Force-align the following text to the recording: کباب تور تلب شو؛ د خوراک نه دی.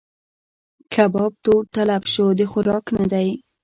کباب 0.93 1.33
تور 1.43 1.63
تلب 1.73 2.03
شو؛ 2.13 2.25
د 2.39 2.41
خوراک 2.51 2.85
نه 2.97 3.05
دی. 3.11 3.29